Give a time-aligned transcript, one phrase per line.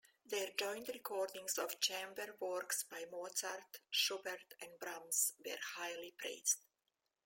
[0.25, 6.65] Their joint recordings of chamber works by Mozart, Schubert and Brahms were highly praised.